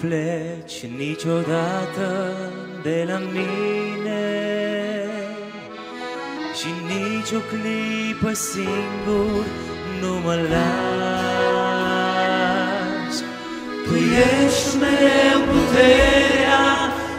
[0.00, 2.36] pleci niciodată
[2.82, 4.24] de la mine.
[6.58, 9.44] Și nici o clipă singur
[10.00, 10.80] nu mă lași.
[13.84, 16.66] Tu ești mereu puterea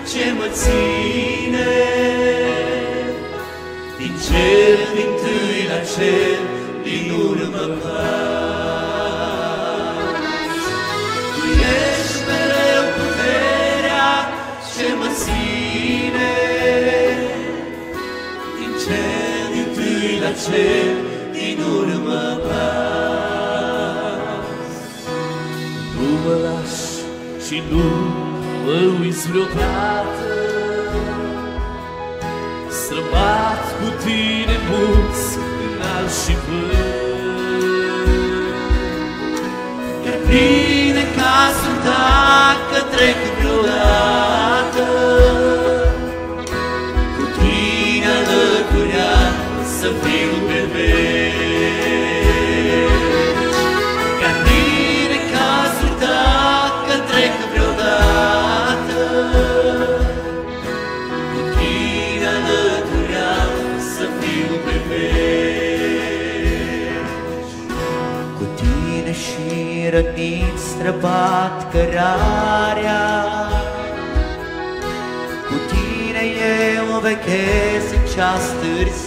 [0.09, 1.71] ce mă ține.
[3.97, 6.39] Din cer, din tâi la cer,
[6.83, 8.36] din urmă pas
[20.27, 20.95] la cer,
[21.33, 23.47] din urmă pas.
[25.95, 26.91] Nu mă lași
[27.45, 27.87] și nu
[28.65, 30.29] mă uiți vreodată.
[32.69, 35.27] Străbat cu tine mulți
[35.65, 36.75] înalt și vânt.
[40.05, 42.66] Iar bine ca sunt dacă
[49.87, 51.77] să fiu pe veci
[54.21, 59.01] Ca bine ca sunt dacă trec vreodată.
[61.33, 63.35] Cu tine alăturea
[63.95, 65.51] să fiu pe veci
[68.37, 69.45] Cu tine și
[69.89, 73.05] rănit străbat cărarea.
[75.47, 76.23] Cu tine
[76.75, 79.06] eu o vechez în ceas târziu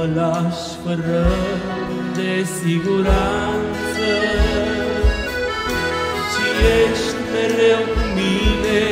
[0.00, 1.26] mă lași fără
[2.14, 4.08] de siguranță.
[6.32, 6.40] Ci
[6.82, 8.89] ești mereu cu mine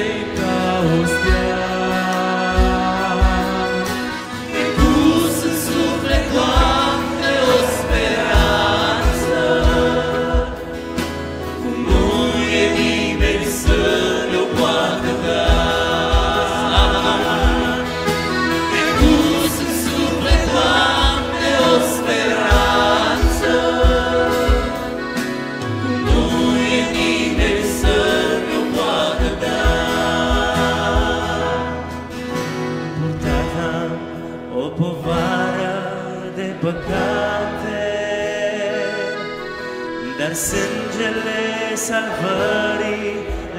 [41.99, 43.13] salvării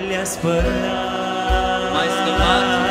[0.07, 2.88] le-a spălat M-ai scăpat?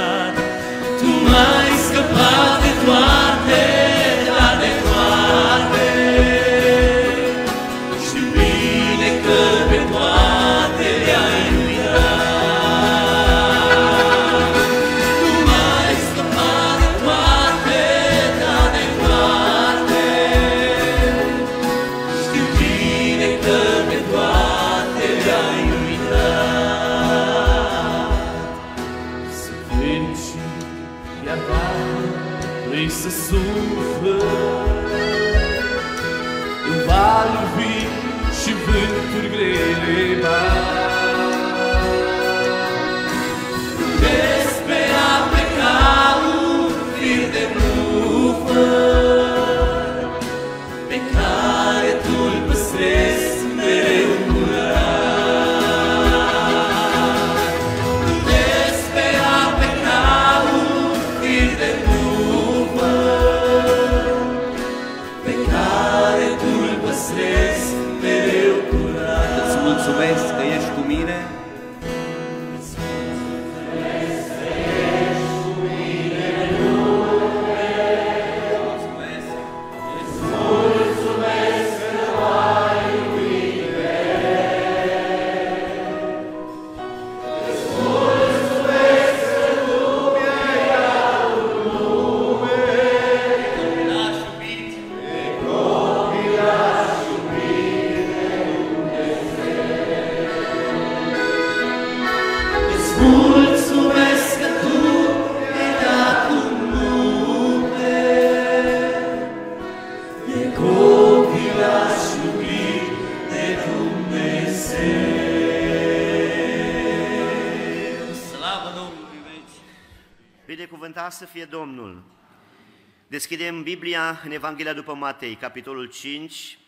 [123.28, 126.58] Deschidem Biblia în Evanghelia după Matei, capitolul 5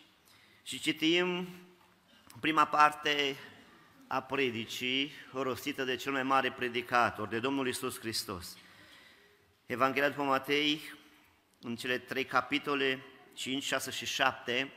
[0.63, 1.47] și citim
[2.39, 3.35] prima parte
[4.07, 8.57] a predicii rostită de cel mai mare predicator, de Domnul Isus Hristos.
[9.65, 10.81] Evanghelia după Matei,
[11.61, 13.03] în cele trei capitole,
[13.33, 14.71] 5, 6 și 7,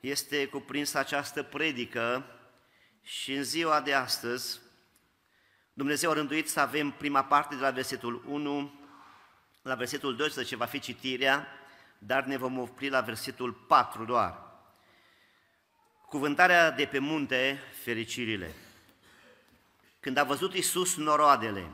[0.00, 2.26] este cuprinsă această predică
[3.02, 4.60] și în ziua de astăzi
[5.72, 8.75] Dumnezeu a rânduit să avem prima parte de la versetul 1
[9.66, 11.48] la versetul 12 va fi citirea,
[11.98, 14.38] dar ne vom opri la versetul 4 doar.
[16.08, 18.54] Cuvântarea de pe munte, fericirile.
[20.00, 21.70] Când a văzut Iisus noroadele,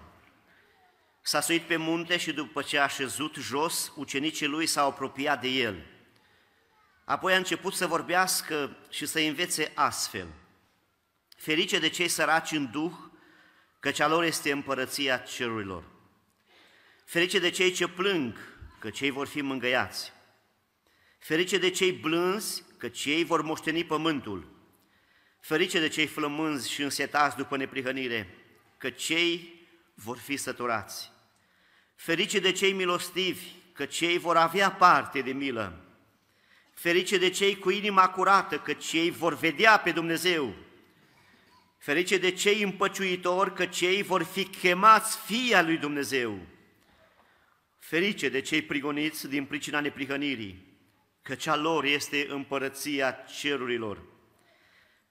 [1.20, 5.48] s-a suit pe munte și după ce a șezut jos, ucenicii lui s-au apropiat de
[5.48, 5.86] el.
[7.04, 10.26] Apoi a început să vorbească și să învețe astfel.
[11.36, 12.92] Ferice de cei săraci în duh,
[13.80, 15.91] căci a lor este împărăția cerurilor.
[17.12, 18.36] Ferice de cei ce plâng,
[18.78, 20.12] că cei vor fi mângăiați.
[21.18, 24.48] Ferice de cei blânzi, că cei vor moșteni pământul.
[25.40, 28.34] Ferice de cei flămânzi și însetați după neprihănire,
[28.78, 29.60] că cei
[29.94, 31.10] vor fi săturați.
[31.94, 35.84] Ferice de cei milostivi, că cei vor avea parte de milă.
[36.74, 40.54] Ferice de cei cu inima curată, că cei vor vedea pe Dumnezeu.
[41.78, 46.51] Ferice de cei împăciuitori, că cei vor fi chemați fii lui Dumnezeu.
[47.92, 50.66] Ferice de cei prigoniți din pricina neprihănirii,
[51.22, 54.02] că cea lor este împărăția cerurilor.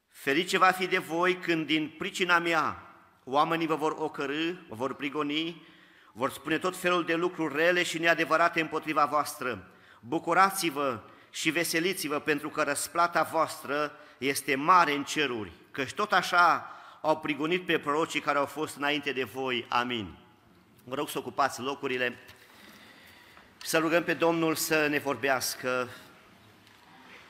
[0.10, 2.94] Ferice va fi de voi când din pricina mea
[3.24, 5.68] oamenii vă vor ocărâ, vă vor prigoni,
[6.14, 9.72] vor spune tot felul de lucruri rele și neadevărate împotriva voastră.
[10.00, 17.18] Bucurați-vă și veseliți-vă pentru că răsplata voastră este mare în ceruri, căci tot așa au
[17.18, 19.66] prigonit pe prorocii care au fost înainte de voi.
[19.70, 20.18] Amin.
[20.84, 22.18] Vă rog să ocupați locurile.
[23.64, 25.90] Să rugăm pe Domnul să ne vorbească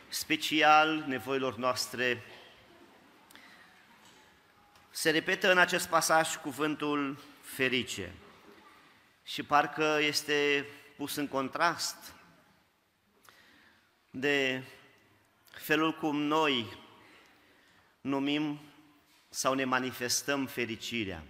[0.07, 2.23] special nevoilor noastre.
[4.89, 8.13] Se repetă în acest pasaj cuvântul ferice
[9.23, 12.13] și parcă este pus în contrast
[14.09, 14.63] de
[15.49, 16.77] felul cum noi
[18.01, 18.61] numim
[19.29, 21.23] sau ne manifestăm fericirea.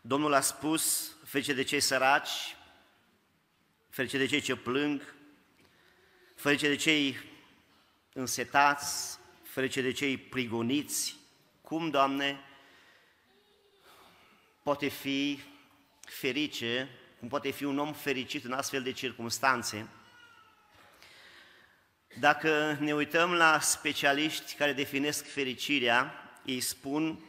[0.00, 2.54] Domnul a spus, ferice de cei săraci,
[3.90, 5.14] ferice de cei ce plâng,
[6.34, 7.16] ferice de cei
[8.12, 11.16] însetați, ferice de cei prigoniți.
[11.60, 12.40] Cum, Doamne,
[14.62, 15.40] poate fi
[16.00, 16.88] ferice,
[17.18, 19.88] cum poate fi un om fericit în astfel de circunstanțe?
[22.18, 26.14] Dacă ne uităm la specialiști care definesc fericirea,
[26.44, 27.24] ei spun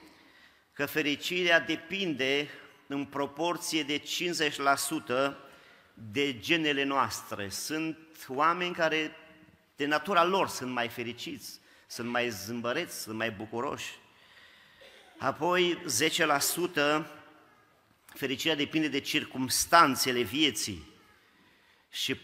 [0.73, 2.49] că fericirea depinde
[2.87, 5.49] în proporție de 50%
[6.12, 7.50] de genele noastre.
[7.50, 9.15] Sunt oameni care
[9.75, 14.00] de natura lor sunt mai fericiți, sunt mai zâmbăreți, sunt mai bucuroși.
[15.18, 15.83] Apoi
[17.01, 17.06] 10%
[18.06, 20.89] fericirea depinde de circumstanțele vieții
[21.89, 22.19] și 40%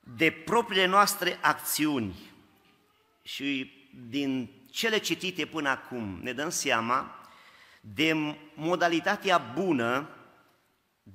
[0.00, 2.14] de propriile noastre acțiuni.
[3.22, 3.72] Și
[4.08, 7.28] din cele citite până acum ne dăm seama
[7.80, 10.08] de modalitatea bună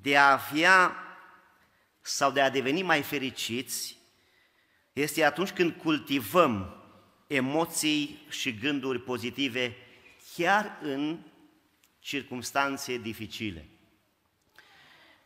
[0.02, 0.96] de a avea
[2.02, 3.98] sau de a deveni mai fericiți
[4.94, 6.84] este atunci când cultivăm
[7.28, 9.76] emoții și gânduri pozitive
[10.36, 11.20] chiar în
[12.00, 13.70] circumstanțe dificile.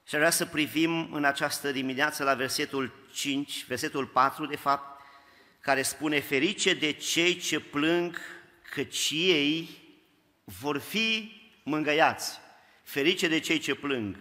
[0.08, 5.02] Și vrea să privim în această dimineață la versetul 5, versetul 4 de fapt,
[5.60, 8.18] care spune ferice de cei ce plâng,
[8.70, 9.70] căci ei
[10.44, 11.32] vor fi
[11.64, 12.40] mângăiați.
[12.84, 14.18] Ferice de cei ce plâng,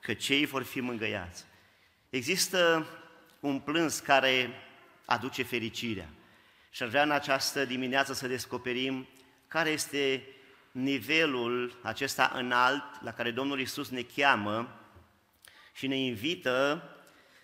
[0.00, 1.44] că cei vor fi mângăiați.
[2.10, 2.86] Există
[3.40, 4.50] un plâns care
[5.04, 6.08] aduce fericirea.
[6.70, 9.08] Și ar vrea în această dimineață să descoperim
[9.48, 10.22] care este
[10.70, 14.80] nivelul acesta înalt la care Domnul Isus ne cheamă
[15.74, 16.82] și ne invită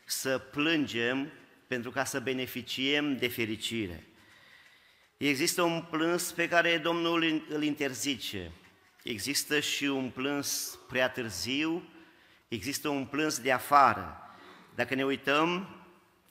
[0.04, 1.32] să plângem
[1.66, 4.06] pentru ca să beneficiem de fericire.
[5.16, 8.50] Există un plâns pe care Domnul îl interzice.
[9.02, 11.88] Există și un plâns prea târziu,
[12.54, 14.18] există un plâns de afară.
[14.74, 15.68] Dacă ne uităm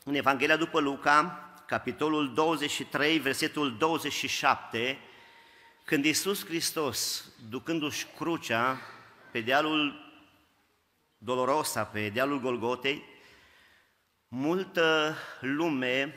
[0.03, 4.98] în Evanghelia după Luca, capitolul 23, versetul 27,
[5.86, 8.82] când Iisus Hristos, ducându-și crucea
[9.32, 10.12] pe dealul
[11.18, 13.03] Dolorosa, pe dealul Golgotei,
[14.27, 16.15] multă lume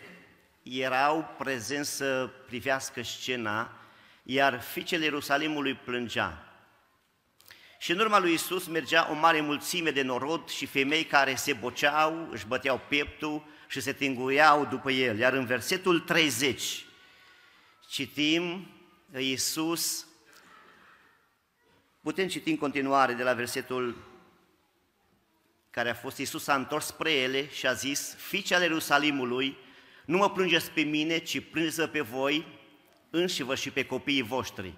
[0.63, 3.73] erau prezenți să privească scena,
[4.23, 6.46] iar fiicele Ierusalimului plângea.
[7.79, 11.53] Și în urma lui Isus mergea o mare mulțime de norod și femei care se
[11.53, 15.19] boceau, își băteau pieptul și se tinguiau după el.
[15.19, 16.85] Iar în versetul 30
[17.89, 18.71] citim
[19.17, 20.07] Iisus,
[22.03, 23.97] putem citi în continuare de la versetul
[25.71, 29.57] care a fost Iisus a întors spre ele și a zis, fiice ale Ierusalimului,
[30.05, 32.47] nu mă plângeți pe mine, ci plângeți pe voi
[33.11, 34.75] înși-vă și pe copiii voștri.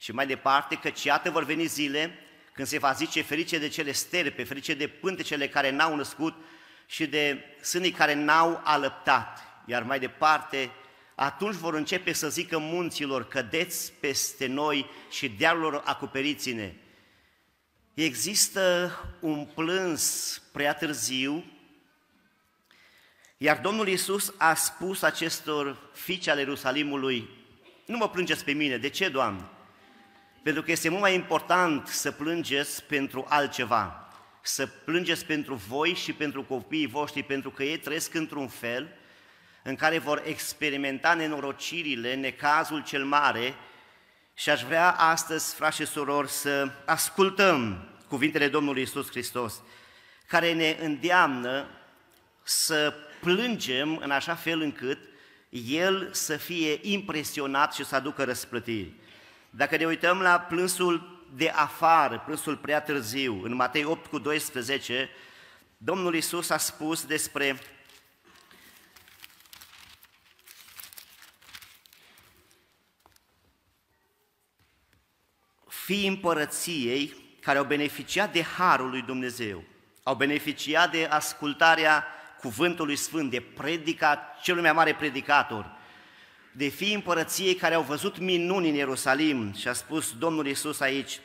[0.00, 2.18] Și mai departe, că iată vor veni zile
[2.52, 6.34] când se va zice ferice de cele sterpe, ferice de pântecele care n-au născut
[6.86, 9.38] și de sânii care n-au alăptat.
[9.66, 10.70] Iar mai departe,
[11.14, 16.74] atunci vor începe să zică munților, cădeți peste noi și dealurilor acoperiți-ne.
[17.94, 21.44] Există un plâns prea târziu,
[23.36, 27.28] iar Domnul Iisus a spus acestor fiice ale Ierusalimului,
[27.86, 29.48] nu mă plângeți pe mine, de ce, Doamne?
[30.42, 34.08] Pentru că este mult mai important să plângeți pentru altceva,
[34.42, 38.88] să plângeți pentru voi și pentru copiii voștri, pentru că ei trăiesc într-un fel
[39.62, 43.54] în care vor experimenta nenorocirile, necazul cel mare
[44.34, 49.62] și aș vrea astăzi, frați și surori, să ascultăm cuvintele Domnului Isus Hristos,
[50.26, 51.66] care ne îndeamnă
[52.42, 54.98] să plângem în așa fel încât
[55.50, 58.92] El să fie impresionat și să aducă răsplătiri.
[59.50, 65.10] Dacă ne uităm la plânsul de afară, plânsul prea târziu, în Matei 8 cu 12,
[65.76, 67.58] Domnul Isus a spus despre
[75.66, 79.64] fii împărăției care au beneficiat de harul lui Dumnezeu,
[80.02, 82.04] au beneficiat de ascultarea
[82.40, 85.78] cuvântului sfânt, de predica celui mai mare predicator,
[86.52, 91.20] de fii împărăției care au văzut minuni în Ierusalim și a spus Domnul Iisus aici,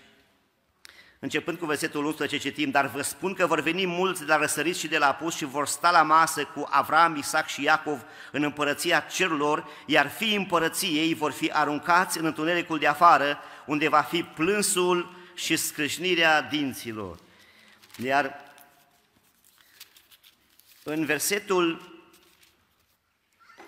[1.20, 4.76] începând cu versetul 11 citim, dar vă spun că vor veni mulți de la răsărit
[4.76, 8.44] și de la apus și vor sta la masă cu Avram, Isaac și Iacov în
[8.44, 14.24] împărăția cerurilor, iar fii împărăției vor fi aruncați în întunericul de afară, unde va fi
[14.24, 17.20] plânsul și scrâșnirea dinților.
[18.04, 18.44] Iar
[20.84, 21.95] în versetul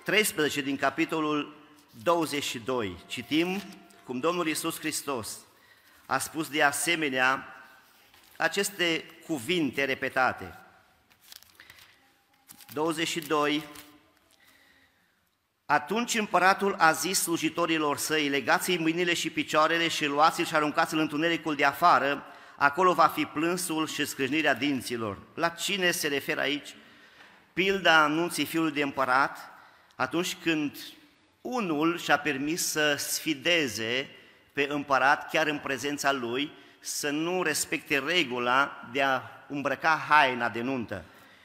[0.07, 1.55] 13 din capitolul
[2.03, 3.61] 22 citim
[4.03, 5.37] cum Domnul Iisus Hristos
[6.05, 7.47] a spus de asemenea
[8.37, 10.59] aceste cuvinte repetate.
[12.73, 13.63] 22
[15.65, 21.03] atunci împăratul a zis slujitorilor săi, legați-i mâinile și picioarele și luați-l și aruncați-l în
[21.03, 25.17] întunericul de afară, acolo va fi plânsul și scrâșnirea dinților.
[25.33, 26.75] La cine se referă aici?
[27.53, 29.56] Pilda anunții fiului de împărat,
[29.97, 30.77] atunci când
[31.41, 34.09] unul și-a permis să sfideze
[34.53, 40.61] pe împărat chiar în prezența lui, să nu respecte regula de a îmbrăca haina de
[40.61, 41.03] nuntă.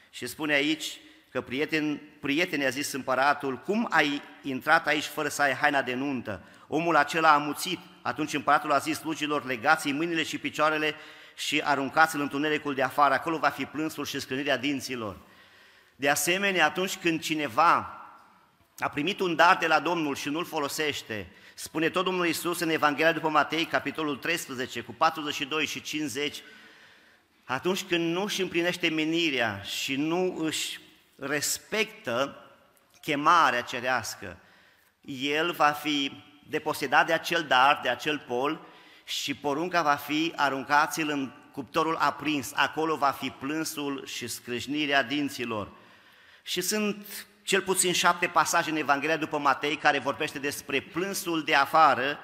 [0.09, 0.97] Și spune aici,
[1.29, 5.93] că prieten, prietenii a zis împăratul, cum ai intrat aici fără să ai haina de
[5.93, 6.41] nuntă?
[6.67, 7.79] Omul acela a muțit.
[8.01, 10.95] Atunci împăratul a zis slugilor, legați mâinile și picioarele
[11.35, 15.17] și aruncați-l în tunericul de afară, acolo va fi plânsul și scrânirea dinților.
[15.95, 18.02] De asemenea, atunci când cineva
[18.79, 22.69] a primit un dar de la Domnul și nu-l folosește, spune tot Domnul Iisus în
[22.69, 26.41] Evanghelia după Matei, capitolul 13, cu 42 și 50,
[27.43, 30.79] atunci când nu își împlinește menirea și nu își
[31.15, 32.37] respectă
[33.01, 34.37] chemarea cerească,
[35.01, 38.59] el va fi deposedat de acel dar, de acel pol
[39.05, 45.71] și porunca va fi aruncați-l în cuptorul aprins, acolo va fi plânsul și scrâșnirea dinților.
[46.43, 51.55] Și sunt cel puțin șapte pasaje în Evanghelia după Matei care vorbește despre plânsul de
[51.55, 52.19] afară,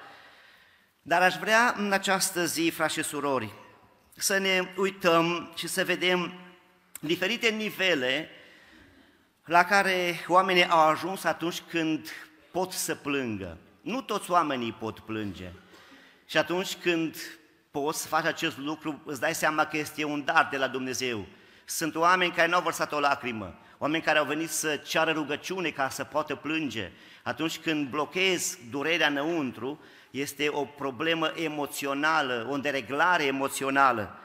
[1.01, 3.53] dar aș vrea în această zi, frați și surori,
[4.15, 6.33] să ne uităm și să vedem
[6.99, 8.29] diferite nivele
[9.45, 12.09] la care oamenii au ajuns atunci când
[12.51, 13.57] pot să plângă.
[13.81, 15.51] Nu toți oamenii pot plânge.
[16.25, 17.15] Și atunci când
[17.71, 21.25] poți să faci acest lucru, îți dai seama că este un dar de la Dumnezeu.
[21.65, 25.69] Sunt oameni care nu au vărsat o lacrimă, oameni care au venit să ceară rugăciune
[25.69, 26.91] ca să poată plânge.
[27.23, 29.79] Atunci când blochezi durerea înăuntru,
[30.11, 34.19] este o problemă emoțională, o dereglare emoțională.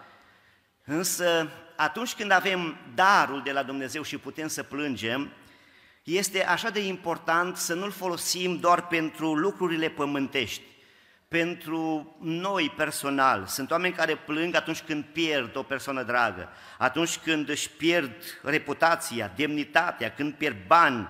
[0.85, 5.31] Însă atunci când avem darul de la Dumnezeu și putem să plângem,
[6.03, 10.63] este așa de important să nu-l folosim doar pentru lucrurile pământești,
[11.35, 13.47] pentru noi personal.
[13.47, 16.49] Sunt oameni care plâng atunci când pierd o persoană dragă,
[16.79, 18.13] atunci când își pierd
[18.43, 21.09] reputația, demnitatea, când pierd bani.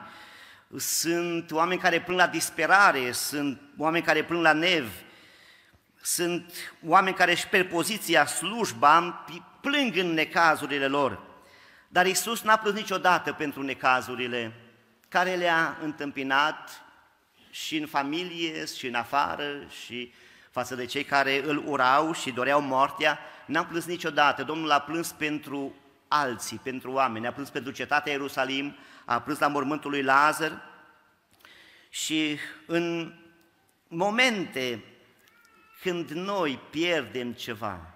[0.76, 4.96] Sunt oameni care plâng la disperare, sunt oameni care plâng la nevi,
[6.02, 6.52] sunt
[6.86, 9.24] oameni care își pierd poziția, slujba,
[9.60, 11.20] plâng în necazurile lor.
[11.88, 14.52] Dar Isus n-a plâns niciodată pentru necazurile
[15.08, 16.83] care le-a întâmpinat
[17.54, 20.12] și în familie, și în afară, și
[20.50, 24.42] față de cei care îl urau și doreau moartea, n-am plâns niciodată.
[24.42, 25.74] Domnul a plâns pentru
[26.08, 30.62] alții, pentru oameni, a plâns pentru cetatea Ierusalim, a plâns la mormântul lui Lazar
[31.88, 33.14] și în
[33.88, 34.84] momente
[35.80, 37.94] când noi pierdem ceva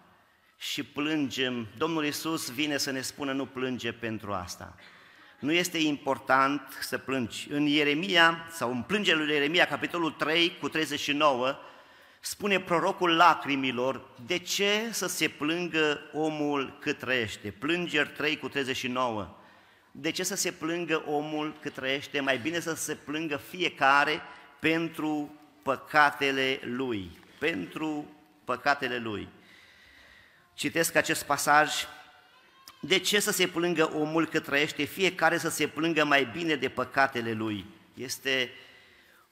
[0.57, 4.75] și plângem, Domnul Isus vine să ne spună nu plânge pentru asta.
[5.39, 7.49] Nu este important să plângi.
[7.51, 11.59] În Ieremia, sau în plângerea lui Ieremia, capitolul 3 cu 39,
[12.21, 17.51] spune prorocul lacrimilor, de ce să se plângă omul cât trăiește?
[17.51, 19.37] Plângeri 3 cu 39.
[19.91, 22.21] De ce să se plângă omul cât trăiește?
[22.21, 24.21] Mai bine să se plângă fiecare
[24.59, 27.19] pentru păcatele lui.
[27.39, 28.07] Pentru
[28.45, 29.29] păcatele lui.
[30.55, 31.73] Citesc acest pasaj.
[32.81, 34.85] De ce să se plângă omul cât trăiește?
[34.85, 37.65] Fiecare să se plângă mai bine de păcatele lui.
[37.95, 38.51] Este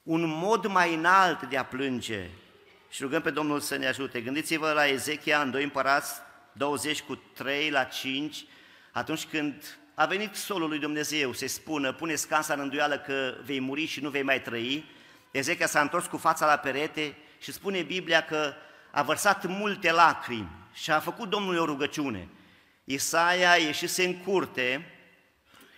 [0.03, 2.31] un mod mai înalt de a plânge.
[2.91, 4.21] Și rugăm pe Domnul să ne ajute.
[4.21, 6.13] Gândiți-vă la Ezechia în 2 împărați
[6.53, 8.45] 20 cu 3 la 5,
[8.93, 13.61] atunci când a venit solul lui Dumnezeu să spună, pune scansa în îndoială că vei
[13.61, 14.85] muri și nu vei mai trăi,
[15.31, 18.53] Ezechia s-a întors cu fața la perete și spune Biblia că
[18.91, 22.29] a vărsat multe lacrimi și a făcut Domnului o rugăciune.
[22.89, 24.91] Isaia ieșise în curte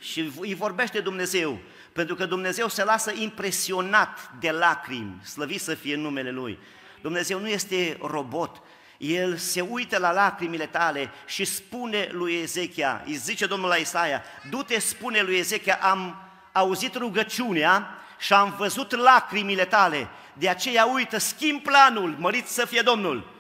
[0.00, 1.59] și îi vorbește Dumnezeu,
[1.93, 6.59] pentru că Dumnezeu se lasă impresionat de lacrimi, slăvit să fie numele Lui.
[7.00, 8.62] Dumnezeu nu este robot,
[8.99, 14.23] El se uită la lacrimile tale și spune lui Ezechia, îi zice Domnul la Isaia,
[14.50, 21.18] du-te, spune lui Ezechia, am auzit rugăciunea și am văzut lacrimile tale, de aceea uită,
[21.18, 23.37] schimb planul, mărit să fie Domnul.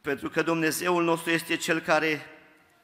[0.00, 2.26] Pentru că Dumnezeul nostru este Cel care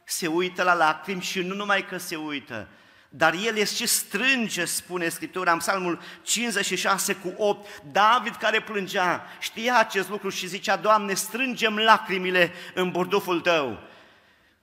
[0.05, 2.69] se uită la lacrimi și nu numai că se uită,
[3.17, 7.83] dar El este ce strânge, spune Scriptura în Psalmul 56 cu 8.
[7.93, 13.79] David care plângea, știa acest lucru și zicea, Doamne, strângem lacrimile în burduful Tău.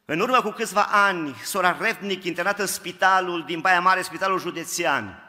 [0.06, 5.24] În urmă cu câțiva ani, sora Retnic, internată în spitalul din Baia Mare, spitalul județean,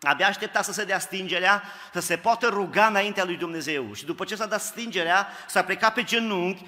[0.00, 3.92] abia aștepta să se dea stingerea, să se poată ruga înaintea lui Dumnezeu.
[3.94, 6.64] Și după ce s-a dat stingerea, s-a plecat pe genunchi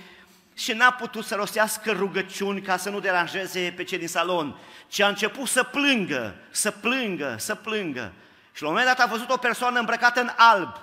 [0.59, 5.01] și n-a putut să rostească rugăciuni ca să nu deranjeze pe cei din salon, ci
[5.01, 8.13] a început să plângă, să plângă, să plângă.
[8.53, 10.77] Și la un moment dat a văzut o persoană îmbrăcată în alb,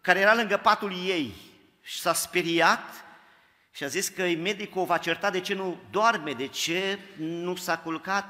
[0.00, 1.34] care era lângă patul ei.
[1.82, 3.04] Și s-a speriat
[3.72, 7.56] și a zis că medicul o va certa de ce nu doarme, de ce nu
[7.56, 8.24] s-a culcat,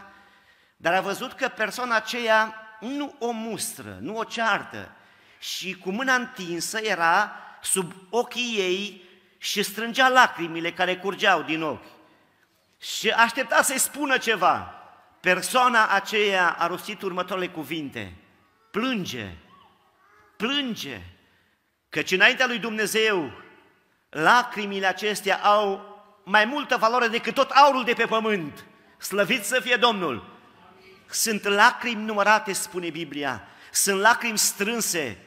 [0.77, 4.93] dar a văzut că persoana aceea nu o mustră, nu o ceartă.
[5.39, 9.09] Și cu mâna întinsă era sub ochii ei
[9.43, 11.85] și strângea lacrimile care curgeau din ochi.
[12.81, 14.75] Și aștepta să-i spună ceva.
[15.21, 18.15] Persoana aceea a rostit următoarele cuvinte.
[18.71, 19.37] Plânge,
[20.37, 21.01] plânge,
[21.89, 23.33] căci înaintea lui Dumnezeu
[24.11, 28.65] lacrimile acestea au mai multă valoare decât tot aurul de pe pământ.
[28.99, 30.39] Slăvit să fie Domnul!
[31.11, 35.19] Sunt lacrimi numărate, spune Biblia, sunt lacrimi strânse,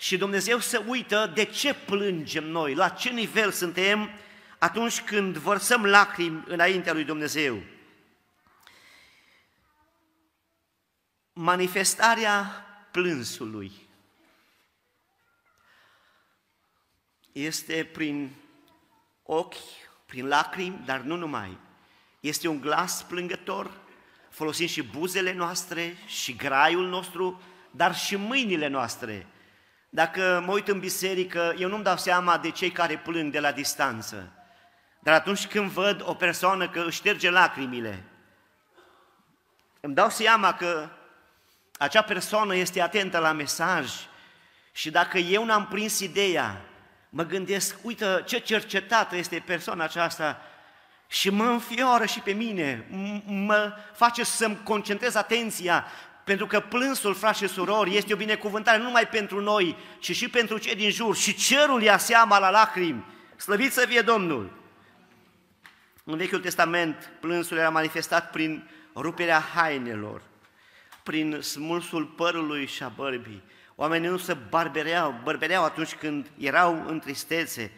[0.00, 4.10] și Dumnezeu se uită de ce plângem noi, la ce nivel suntem
[4.58, 7.62] atunci când vărsăm lacrimi înaintea lui Dumnezeu.
[11.32, 13.72] Manifestarea plânsului
[17.32, 18.34] este prin
[19.22, 19.54] ochi,
[20.06, 21.58] prin lacrimi, dar nu numai.
[22.20, 23.80] Este un glas plângător,
[24.30, 29.26] folosim și buzele noastre și graiul nostru, dar și mâinile noastre–
[29.88, 33.52] dacă mă uit în biserică, eu nu-mi dau seama de cei care plâng de la
[33.52, 34.32] distanță.
[34.98, 38.04] Dar atunci când văd o persoană că își șterge lacrimile,
[39.80, 40.88] îmi dau seama că
[41.78, 43.92] acea persoană este atentă la mesaj
[44.72, 46.60] și dacă eu n-am prins ideea,
[47.08, 50.40] mă gândesc, uite ce cercetată este persoana aceasta
[51.06, 52.86] și mă înfioră și pe mine,
[53.24, 55.84] mă face să-mi concentrez atenția
[56.28, 60.28] pentru că plânsul, frați și surori, este o binecuvântare nu numai pentru noi, ci și
[60.28, 61.16] pentru cei din jur.
[61.16, 63.04] Și cerul ia seama la lacrimi.
[63.36, 64.50] Slăvit să fie Domnul!
[66.04, 70.22] În Vechiul Testament, plânsul era manifestat prin ruperea hainelor,
[71.02, 73.42] prin smulsul părului și a bărbii.
[73.74, 77.72] Oamenii nu se barbereau, bărbereau atunci când erau în tristețe,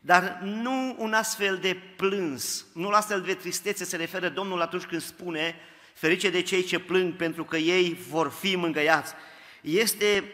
[0.00, 4.84] dar nu un astfel de plâns, nu la astfel de tristețe se referă Domnul atunci
[4.84, 5.56] când spune
[5.94, 9.14] ferice de cei ce plâng pentru că ei vor fi mângăiați.
[9.60, 10.32] Este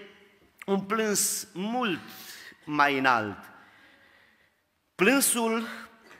[0.66, 2.00] un plâns mult
[2.64, 3.38] mai înalt.
[4.94, 5.66] Plânsul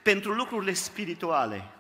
[0.03, 1.71] pentru lucrurile spirituale.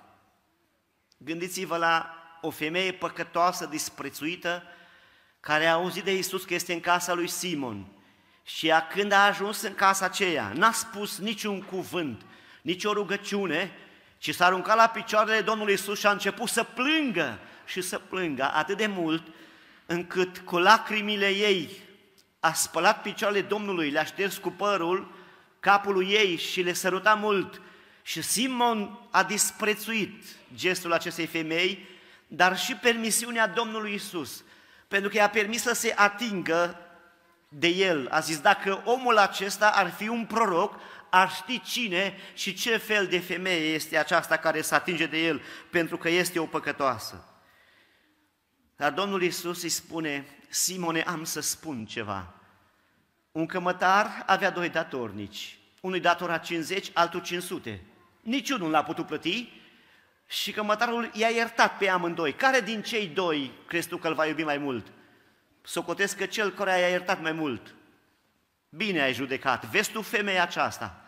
[1.16, 4.62] Gândiți-vă la o femeie păcătoasă, disprețuită,
[5.40, 7.86] care a auzit de Isus că este în casa lui Simon.
[8.42, 12.22] Și ea, când a ajuns în casa aceea, n-a spus niciun cuvânt,
[12.62, 13.72] nici o rugăciune,
[14.20, 18.50] ci s-a aruncat la picioarele Domnului Isus și a început să plângă și să plângă
[18.54, 19.26] atât de mult,
[19.86, 21.70] încât cu lacrimile ei
[22.40, 25.12] a spălat picioarele Domnului, le-a șters cu părul
[25.60, 27.60] capul ei și le săruta mult.
[28.02, 31.86] Și Simon a disprețuit gestul acestei femei,
[32.26, 34.44] dar și permisiunea Domnului Isus,
[34.88, 36.76] pentru că i-a permis să se atingă
[37.48, 38.08] de el.
[38.10, 40.80] A zis, dacă omul acesta ar fi un proroc,
[41.10, 45.42] ar ști cine și ce fel de femeie este aceasta care se atinge de el,
[45.70, 47.24] pentru că este o păcătoasă.
[48.76, 52.34] Dar Domnul Isus îi spune, Simone, am să spun ceva.
[53.32, 57.80] Un cămătar avea doi datornici, unul datora 50, altul 500.
[58.20, 59.52] Niciunul nu l-a putut plăti
[60.26, 62.32] și cămătarul i-a iertat pe amândoi.
[62.32, 64.86] Care din cei doi crezi tu că îl va iubi mai mult?
[65.62, 67.74] Socotesc că cel care i-a iertat mai mult.
[68.70, 69.64] Bine ai judecat.
[69.64, 71.04] Vezi tu femeia aceasta.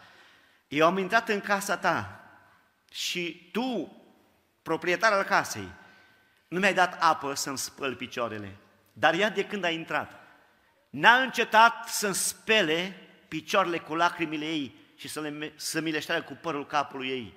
[0.69, 2.21] Eu am intrat în casa ta
[2.91, 3.97] și tu,
[4.63, 5.69] proprietar al casei,
[6.49, 8.57] nu mi-ai dat apă să-mi spăl picioarele.
[8.93, 10.21] Dar ea de când a intrat,
[10.91, 12.97] n-a încetat să-mi spele
[13.29, 17.35] picioarele cu lacrimile ei și să, le, să mi le cu părul capului ei.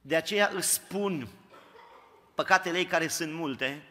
[0.00, 1.28] De aceea îți spun,
[2.34, 3.82] păcatele ei care sunt multe,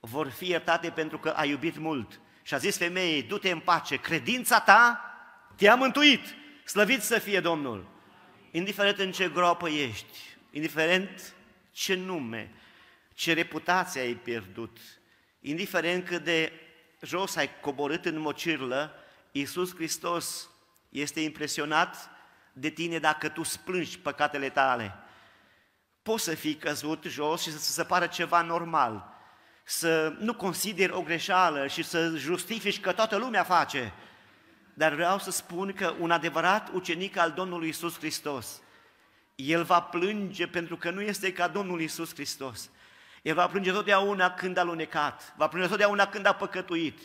[0.00, 2.20] vor fi iertate pentru că a iubit mult.
[2.48, 5.00] Și a zis femeii, du-te în pace, credința ta
[5.56, 6.34] te-a mântuit,
[6.64, 7.88] slăvit să fie Domnul.
[8.50, 10.18] Indiferent în ce groapă ești,
[10.50, 11.34] indiferent
[11.72, 12.52] ce nume,
[13.14, 14.78] ce reputație ai pierdut,
[15.40, 16.52] indiferent cât de
[17.00, 18.94] jos ai coborât în mocirlă,
[19.32, 20.50] Iisus Hristos
[20.88, 22.10] este impresionat
[22.52, 24.94] de tine dacă tu splângi păcatele tale.
[26.02, 29.17] Poți să fii căzut jos și să se pară ceva normal,
[29.70, 33.92] să nu consideri o greșeală și să justifici că toată lumea face.
[34.74, 38.60] Dar vreau să spun că un adevărat ucenic al Domnului Isus Hristos,
[39.34, 42.70] el va plânge pentru că nu este ca Domnul Isus Hristos.
[43.22, 46.98] El va plânge totdeauna când a lunecat, va plânge totdeauna când a păcătuit.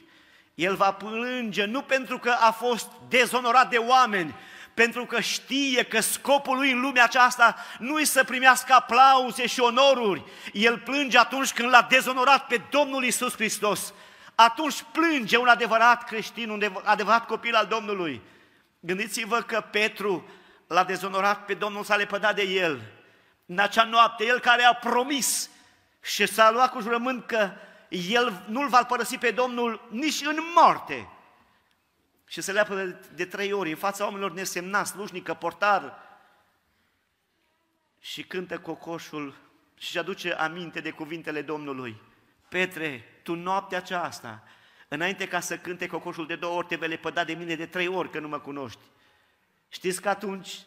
[0.56, 4.36] El va plânge nu pentru că a fost dezonorat de oameni,
[4.74, 9.60] pentru că știe că scopul lui în lumea aceasta nu e să primească aplauze și
[9.60, 10.24] onoruri.
[10.54, 13.94] El plânge atunci când l-a dezonorat pe Domnul Isus Hristos.
[14.36, 18.22] Atunci plânge un adevărat creștin, un adevărat copil al Domnului.
[18.80, 20.30] Gândiți-vă că Petru
[20.68, 22.82] l-a dezonorat pe Domnul, s-a lepădat de el.
[23.46, 25.50] În acea noapte, el care a promis
[26.02, 27.52] și s-a luat cu jurământ că
[27.90, 31.08] el nu-l va părăsi pe Domnul nici în moarte.
[32.34, 35.94] Și se leapă de, de trei ori în fața oamenilor nesemnați, slujnică, portar,
[38.00, 39.36] și cântă cocoșul
[39.78, 42.02] și aduce aminte de cuvintele Domnului.
[42.50, 44.44] Petre, tu noaptea aceasta,
[44.88, 47.88] înainte ca să cânte cocoșul de două ori, te vei lepăda de mine de trei
[47.88, 48.82] ori că nu mă cunoști.
[49.70, 50.60] Știți că atunci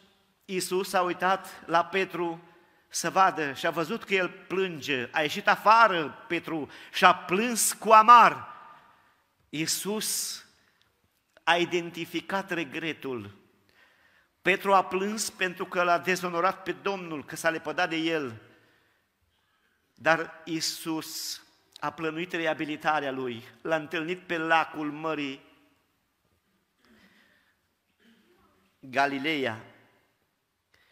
[0.44, 2.42] Iisus a uitat la Petru
[2.88, 7.72] să vadă și a văzut că el plânge, a ieșit afară Petru și a plâns
[7.72, 8.54] cu amar.
[9.48, 10.40] Iisus
[11.48, 13.30] a identificat regretul.
[14.42, 18.40] Petru a plâns pentru că l-a dezonorat pe Domnul, că s-a lepădat de el.
[19.94, 21.42] Dar Iisus
[21.80, 25.42] a plănuit reabilitarea lui, l-a întâlnit pe lacul Mării
[28.80, 29.64] Galileea,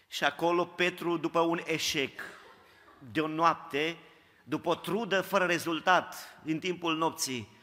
[0.09, 2.21] și acolo Petru, după un eșec
[3.13, 3.97] de o noapte,
[4.45, 7.54] după o trudă fără rezultat din timpul nopții,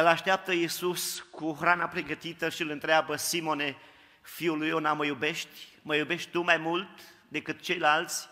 [0.00, 3.76] îl așteaptă Iisus cu hrana pregătită și îl întreabă, Simone,
[4.20, 5.68] fiul lui Iona, mă iubești?
[5.82, 6.88] Mă iubești tu mai mult
[7.28, 8.28] decât ceilalți?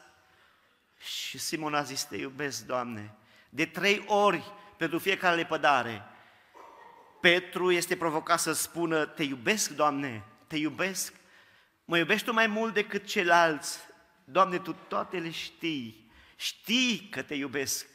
[0.98, 3.14] Și Simon a zis, te iubesc, Doamne.
[3.48, 6.04] De trei ori pentru fiecare lepădare,
[7.20, 11.14] Petru este provocat să spună, te iubesc, Doamne, te iubesc.
[11.84, 13.78] Mă iubești tu mai mult decât ceilalți?
[14.24, 16.10] Doamne, Tu toate le știi.
[16.36, 17.86] Știi că te iubesc.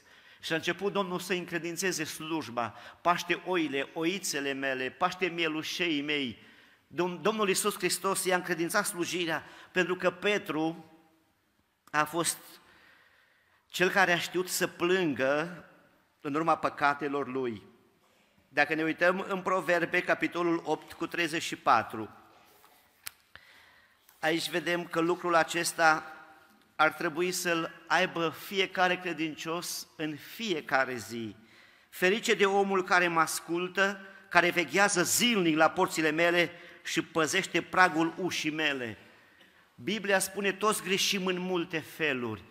[0.42, 6.38] Și a început Domnul să încredințeze slujba, paște oile, oițele mele, paște mielușei mei.
[7.22, 10.86] Domnul Iisus Hristos i-a încredințat slujirea pentru că Petru
[11.92, 12.38] a fost
[13.68, 15.66] cel care a știut să plângă
[16.22, 17.62] în urma păcatelor lui.
[18.50, 22.10] Dacă ne uităm în Proverbe, capitolul 8 cu 34,
[24.22, 26.04] Aici vedem că lucrul acesta
[26.82, 31.36] ar trebui să-l aibă fiecare credincios în fiecare zi.
[31.90, 36.52] Ferice de omul care mă ascultă, care veghează zilnic la porțile mele
[36.84, 38.98] și păzește pragul ușii mele.
[39.76, 42.42] Biblia spune toți greșim în multe feluri.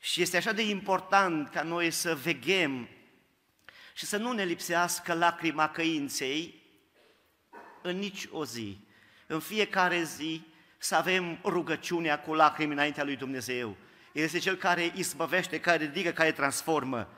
[0.00, 2.88] Și este așa de important ca noi să veghem
[3.94, 6.62] și să nu ne lipsească lacrima căinței
[7.82, 8.78] în nici o zi.
[9.26, 10.42] În fiecare zi
[10.84, 13.76] să avem rugăciunea cu lacrimi înaintea lui Dumnezeu.
[14.12, 17.08] El este Cel care izbăvește, care ridică, care transformă.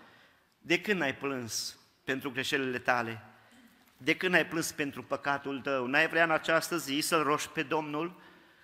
[0.59, 3.23] De când ai plâns pentru greșelile tale?
[3.97, 5.87] De când ai plâns pentru păcatul tău?
[5.87, 8.21] N-ai vrea în această zi să-L roși pe Domnul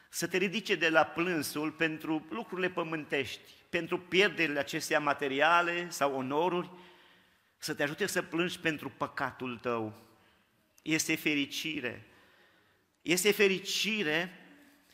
[0.09, 6.71] să te ridice de la plânsul pentru lucrurile pământești, pentru pierderile acestea materiale sau onoruri,
[7.59, 9.95] să te ajute să plângi pentru păcatul tău.
[10.83, 12.07] Este fericire.
[13.03, 14.37] Este fericire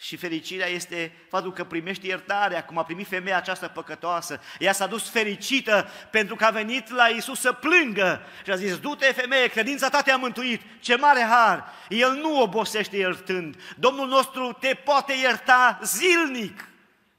[0.01, 4.41] și fericirea este faptul că primești iertarea, cum a primit femeia această păcătoasă.
[4.59, 8.79] Ea s-a dus fericită pentru că a venit la Isus să plângă și a zis,
[8.79, 11.73] du-te femeie, credința ta te-a mântuit, ce mare har!
[11.89, 13.61] El nu obosește iertând.
[13.77, 16.69] Domnul nostru te poate ierta zilnic.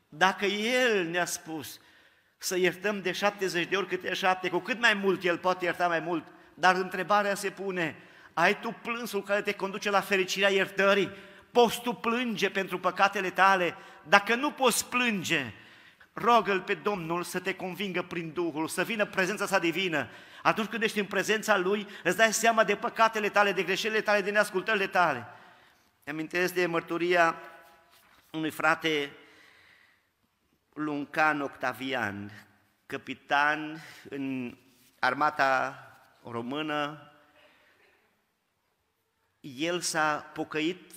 [0.10, 1.80] Dacă El ne-a spus
[2.38, 5.88] să iertăm de 70 de ori câte șapte, cu cât mai mult El poate ierta
[5.88, 6.26] mai mult.
[6.54, 7.96] Dar întrebarea se pune,
[8.34, 11.10] ai tu plânsul care te conduce la fericirea iertării?
[11.52, 13.76] Poți tu plânge pentru păcatele tale?
[14.04, 15.54] Dacă nu poți plânge,
[16.14, 20.08] rogă-L pe Domnul să te convingă prin Duhul, să vină prezența sa divină.
[20.42, 24.22] Atunci când ești în prezența Lui, îți dai seama de păcatele tale, de greșelile tale,
[24.22, 25.28] de neascultările tale.
[26.08, 27.36] Amintesc de mărturia
[28.32, 29.12] unui frate
[30.74, 32.32] Luncan Octavian,
[32.86, 34.58] capitan în
[35.00, 35.84] armata
[36.24, 37.12] română.
[39.40, 40.92] El s-a pocăit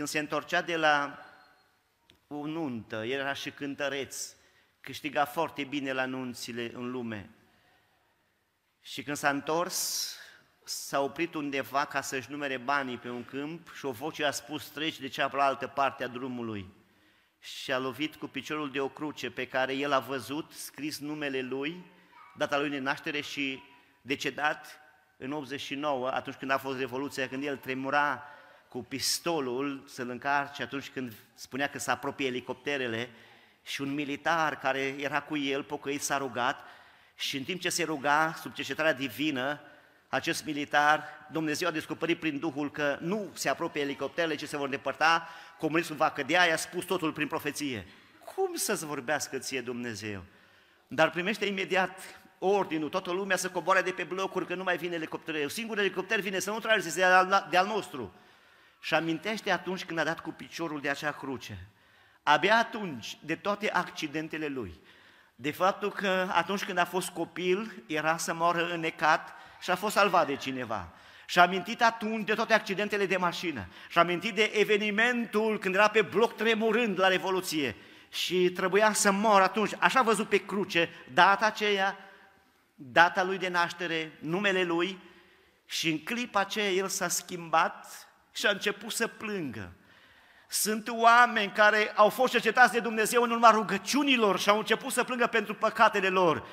[0.00, 1.18] când se întorcea de la
[2.28, 4.34] o nuntă, era și cântăreț,
[4.80, 7.30] câștiga foarte bine la nunțile în lume.
[8.80, 10.16] Și când s-a întors,
[10.64, 14.68] s-a oprit undeva ca să-și numere banii pe un câmp și o voce a spus
[14.68, 16.72] treci de cealaltă parte a drumului.
[17.38, 21.40] Și a lovit cu piciorul de o cruce pe care el a văzut scris numele
[21.40, 21.84] lui,
[22.36, 23.62] data lui de naștere și
[24.02, 24.80] decedat
[25.16, 28.24] în 89, atunci când a fost Revoluția, când el tremura
[28.70, 33.08] cu pistolul să-l încarce atunci când spunea că se apropie elicopterele
[33.62, 36.58] și un militar care era cu el, pocăit, s-a rugat
[37.14, 39.60] și în timp ce se ruga sub cercetarea divină,
[40.08, 44.64] acest militar, Dumnezeu a descoperit prin Duhul că nu se apropie elicopterele, ci se vor
[44.64, 45.28] îndepărta,
[45.58, 47.86] comunismul va cădea, i-a spus totul prin profeție.
[48.34, 50.22] Cum să-ți vorbească ție Dumnezeu?
[50.86, 54.94] Dar primește imediat ordinul, toată lumea să coboare de pe blocuri, că nu mai vine
[54.94, 55.48] elicopterul.
[55.48, 58.12] Singurul elicopter vine să nu traverseze de al, de al nostru.
[58.80, 61.66] Și amintește atunci când a dat cu piciorul de acea cruce.
[62.22, 64.80] Abia atunci, de toate accidentele lui,
[65.34, 69.94] de faptul că atunci când a fost copil, era să moară înnecat și a fost
[69.94, 70.92] salvat de cineva.
[71.26, 73.66] Și a amintit atunci de toate accidentele de mașină.
[73.88, 77.76] Și a amintit de evenimentul când era pe bloc tremurând la Revoluție.
[78.08, 79.72] Și trebuia să moară atunci.
[79.78, 81.96] Așa a văzut pe cruce data aceea,
[82.74, 84.98] data lui de naștere, numele lui.
[85.66, 88.08] Și în clipa aceea el s-a schimbat
[88.40, 89.72] și a început să plângă.
[90.48, 95.04] Sunt oameni care au fost cercetați de Dumnezeu în urma rugăciunilor și au început să
[95.04, 96.46] plângă pentru păcatele lor.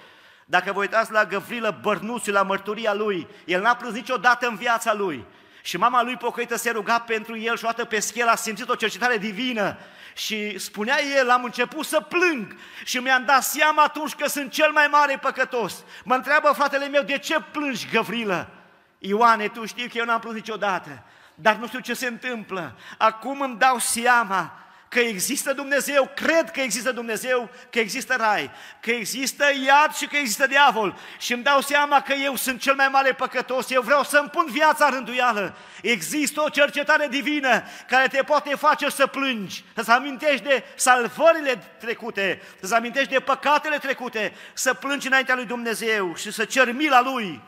[0.45, 4.93] Dacă vă uitați la Găvrilă Bărnuțiu, la mărturia lui, el n-a plâns niciodată în viața
[4.93, 5.25] lui.
[5.61, 8.69] Și mama lui pocăită se ruga pentru el și o dată pe schel a simțit
[8.69, 9.77] o cercetare divină.
[10.15, 14.71] Și spunea el, am început să plâng și mi-am dat seama atunci că sunt cel
[14.71, 15.83] mai mare păcătos.
[16.03, 18.49] Mă întreabă fratele meu, de ce plângi, Găvrilă?
[18.97, 21.03] Ioane, tu știi că eu n-am plâns niciodată
[21.41, 22.77] dar nu știu ce se întâmplă.
[22.97, 28.91] Acum îmi dau seama că există Dumnezeu, cred că există Dumnezeu, că există rai, că
[28.91, 30.97] există iad și că există diavol.
[31.19, 34.45] Și îmi dau seama că eu sunt cel mai mare păcătos, eu vreau să-mi pun
[34.49, 35.55] viața în rânduială.
[35.81, 42.41] Există o cercetare divină care te poate face să plângi, să-ți amintești de salvările trecute,
[42.59, 47.41] să-ți amintești de păcatele trecute, să plângi înaintea lui Dumnezeu și să ceri mila Lui.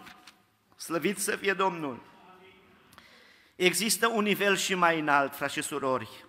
[0.75, 2.09] Slăvit să fie Domnul!
[3.60, 6.26] Există un nivel și mai înalt, frați și surori.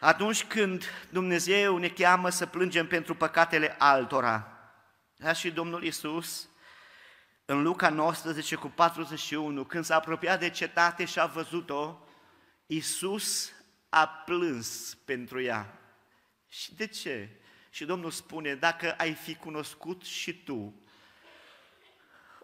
[0.00, 4.58] Atunci când Dumnezeu ne cheamă să plângem pentru păcatele altora,
[5.16, 6.48] da, și Domnul Isus,
[7.44, 11.98] în Luca 19 cu 41, când s-a apropiat de cetate și a văzut-o,
[12.66, 13.52] Isus
[13.88, 15.78] a plâns pentru ea.
[16.48, 17.40] Și de ce?
[17.70, 20.82] Și Domnul spune, dacă ai fi cunoscut și tu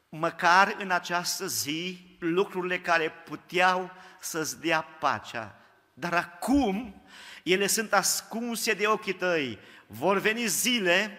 [0.09, 3.91] măcar în această zi lucrurile care puteau
[4.21, 5.55] să-ți dea pacea.
[5.95, 7.03] Dar acum
[7.43, 9.59] ele sunt ascunse de ochii tăi.
[9.87, 11.19] Vor veni zile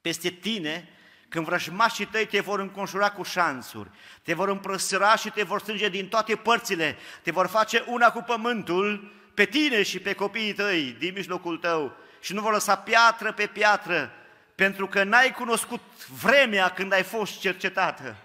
[0.00, 0.88] peste tine
[1.28, 3.90] când vrăjmașii tăi te vor înconjura cu șanțuri,
[4.22, 8.20] te vor împrăsăra și te vor strânge din toate părțile, te vor face una cu
[8.20, 13.32] pământul pe tine și pe copiii tăi din mijlocul tău și nu vor lăsa piatră
[13.32, 14.12] pe piatră,
[14.58, 18.16] pentru că n-ai cunoscut vremea când ai fost cercetată.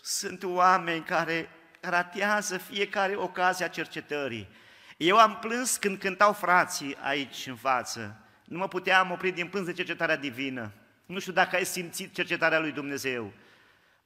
[0.00, 1.48] Sunt oameni care
[1.80, 4.48] ratează fiecare ocazie a cercetării.
[4.96, 8.16] Eu am plâns când cântau frații aici în față.
[8.44, 10.72] Nu mă puteam opri din plâns de cercetarea divină.
[11.06, 13.32] Nu știu dacă ai simțit cercetarea lui Dumnezeu.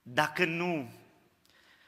[0.01, 0.91] Dacă nu,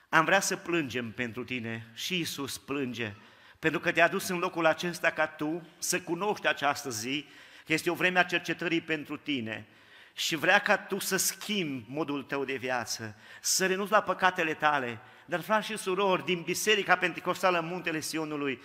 [0.09, 3.13] am vrea să plângem pentru tine și Isus plânge,
[3.59, 7.27] pentru că te-a dus în locul acesta ca tu să cunoști această zi, că
[7.73, 9.67] este o vreme a cercetării pentru tine
[10.13, 14.99] și vrea ca tu să schimbi modul tău de viață, să renunți la păcatele tale.
[15.25, 18.61] Dar, frați și surori, din Biserica Pentecostală în Muntele Sionului,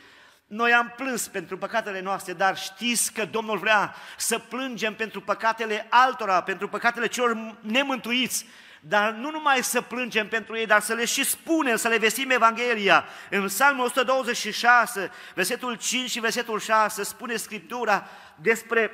[0.46, 5.86] noi am plâns pentru păcatele noastre, dar știți că Domnul vrea să plângem pentru păcatele
[5.90, 8.46] altora, pentru păcatele celor nemântuiți,
[8.86, 12.30] dar nu numai să plângem pentru ei, dar să le și spunem, să le vestim
[12.30, 13.04] Evanghelia.
[13.30, 18.90] În Psalmul 126, versetul 5 și versetul 6, spune Scriptura despre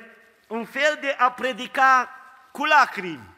[0.47, 2.09] un fel de a predica
[2.51, 3.29] cu lacrimi,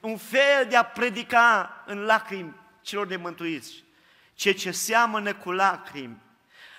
[0.00, 3.84] un fel de a predica în lacrimi celor nemântuiți.
[4.34, 6.16] Ce ce seamănă cu lacrimi,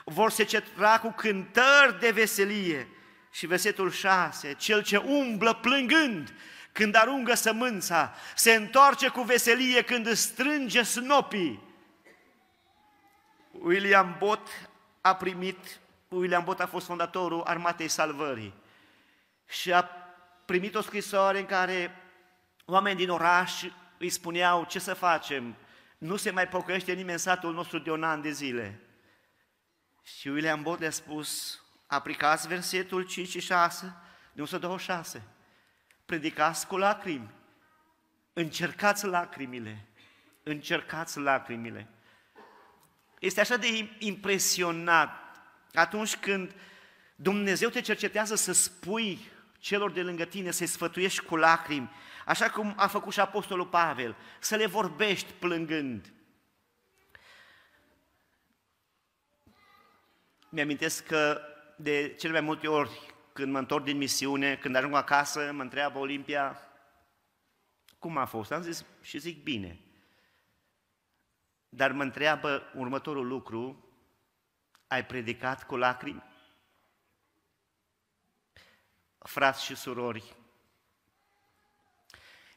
[0.03, 2.87] vor se cetra cu cântări de veselie.
[3.31, 6.33] Și versetul 6, cel ce umblă plângând
[6.71, 11.63] când arungă sămânța, se întoarce cu veselie când îți strânge snopii.
[13.51, 14.47] William Bott
[15.01, 18.53] a primit, William Bott a fost fondatorul Armatei Salvării
[19.47, 19.89] și a
[20.45, 21.95] primit o scrisoare în care
[22.65, 23.63] oameni din oraș
[23.97, 25.55] îi spuneau ce să facem,
[25.97, 28.79] nu se mai pocăiește nimeni în satul nostru de un an de zile.
[30.03, 33.95] Și William Bott le-a spus, aplicați versetul 5 și 6
[34.33, 35.23] de 126,
[36.11, 37.29] predicați cu lacrimi,
[38.33, 39.85] încercați lacrimile,
[40.43, 41.87] încercați lacrimile.
[43.19, 45.09] Este așa de impresionat
[45.73, 46.55] atunci când
[47.15, 49.19] Dumnezeu te cercetează să spui
[49.59, 51.91] celor de lângă tine, să-i sfătuiești cu lacrimi,
[52.25, 56.13] așa cum a făcut și Apostolul Pavel, să le vorbești plângând.
[60.49, 61.41] Mi-amintesc că
[61.77, 65.99] de cele mai multe ori când mă întorc din misiune, când ajung acasă, mă întreabă
[65.99, 66.61] Olimpia,
[67.99, 68.51] cum a fost?
[68.51, 69.79] Am zis și zic bine.
[71.69, 73.85] Dar mă întreabă următorul lucru,
[74.87, 76.23] ai predicat cu lacrimi?
[79.17, 80.35] Frați și surori,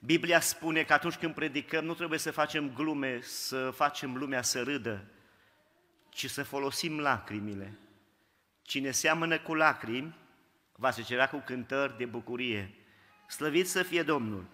[0.04, 4.62] Biblia spune că atunci când predicăm nu trebuie să facem glume, să facem lumea să
[4.62, 5.04] râdă,
[6.08, 7.78] ci să folosim lacrimile.
[8.62, 10.14] Cine seamănă cu lacrimi,
[10.76, 12.74] va secera cu cântări de bucurie.
[13.26, 14.44] Slăvit să fie Domnul!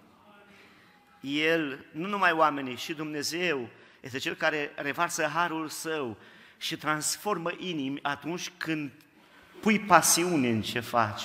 [1.20, 3.68] El, nu numai oamenii, și Dumnezeu,
[4.00, 6.16] este Cel care revarsă harul Său
[6.56, 8.90] și transformă inimi atunci când
[9.60, 11.22] pui pasiune în ce faci.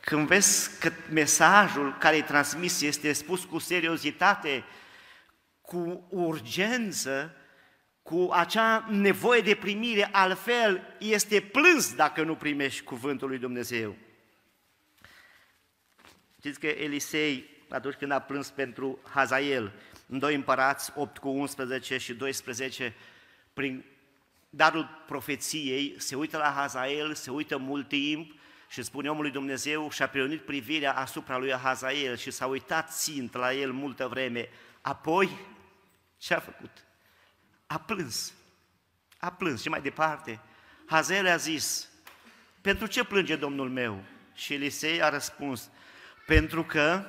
[0.00, 4.64] Când vezi că mesajul care e transmis este spus cu seriozitate,
[5.60, 7.34] cu urgență,
[8.02, 13.96] cu acea nevoie de primire, altfel este plâns dacă nu primești cuvântul lui Dumnezeu.
[16.40, 19.72] Știți că Elisei, atunci când a plâns pentru Hazael,
[20.06, 22.94] în 2 împărați, 8 cu 11 și 12,
[23.52, 23.84] prin
[24.50, 28.32] darul profeției, se uită la Hazael, se uită mult timp
[28.68, 33.52] și spune omului Dumnezeu și-a prionit privirea asupra lui Hazael și s-a uitat țint la
[33.52, 34.48] el multă vreme.
[34.80, 35.30] Apoi,
[36.18, 36.84] ce a făcut?
[37.66, 38.32] A plâns.
[39.18, 40.40] A plâns și mai departe.
[40.86, 41.88] Hazael a zis,
[42.60, 44.02] pentru ce plânge Domnul meu?
[44.34, 45.70] Și Elisei a răspuns,
[46.30, 47.04] pentru că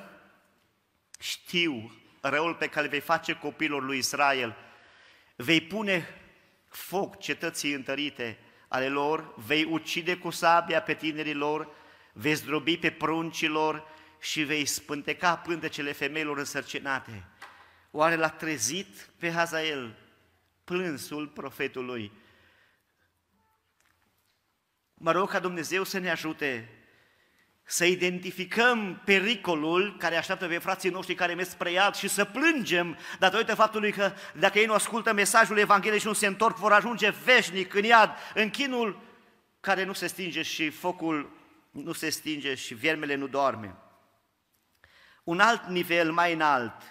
[1.18, 4.56] știu răul pe care vei face copilor lui Israel.
[5.36, 6.08] Vei pune
[6.68, 8.38] foc cetății întărite
[8.68, 11.68] ale lor, vei ucide cu sabia pe tinerii lor,
[12.12, 13.84] vei zdrobi pe pruncilor
[14.20, 17.24] și vei spânteca pântecele femeilor însărcinate.
[17.90, 19.96] Oare l-a trezit pe Hazael
[20.64, 22.12] plânsul profetului?
[24.94, 26.81] Mă rog ca Dumnezeu să ne ajute
[27.72, 32.98] să identificăm pericolul care așteaptă pe frații noștri care merg spre iad și să plângem
[33.18, 37.10] datorită faptului că dacă ei nu ascultă mesajul Evangheliei și nu se întorc, vor ajunge
[37.24, 39.00] veșnic în iad, în chinul
[39.60, 41.30] care nu se stinge și focul
[41.70, 43.76] nu se stinge și viermele nu doarme.
[45.24, 46.82] Un alt nivel mai înalt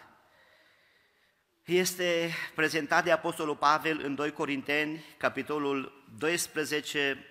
[1.65, 7.25] este prezentat de Apostolul Pavel în 2 Corinteni, capitolul 12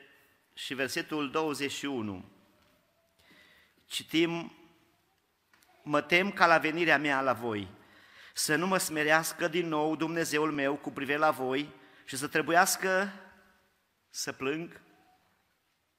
[0.54, 2.38] și versetul 21
[3.90, 4.52] citim,
[5.82, 7.68] mă tem ca la venirea mea la voi,
[8.34, 11.72] să nu mă smerească din nou Dumnezeul meu cu privire la voi
[12.04, 13.12] și să trebuiască
[14.10, 14.80] să plâng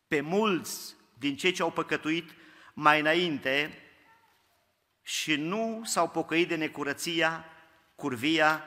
[0.07, 2.31] pe mulți din cei ce au păcătuit
[2.73, 3.77] mai înainte
[5.01, 7.45] și nu s-au pocăit de necurăția,
[7.95, 8.63] curvia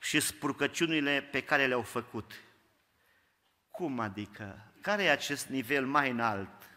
[0.00, 2.32] și spurcăciunile pe care le-au făcut.
[3.70, 4.72] Cum adică?
[4.80, 6.70] Care e acest nivel mai înalt,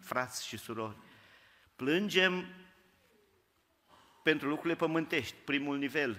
[0.00, 0.96] frați și surori?
[1.76, 2.46] Plângem
[4.22, 6.18] pentru lucrurile pământești, primul nivel.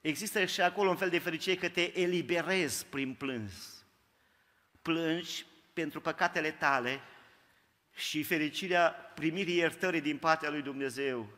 [0.00, 3.84] Există și acolo un fel de fericire că te eliberezi prin plâns.
[4.82, 7.00] Plângi pentru păcatele tale
[7.94, 11.28] și fericirea primirii iertării din partea lui Dumnezeu.